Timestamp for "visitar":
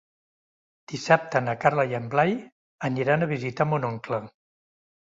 3.37-3.71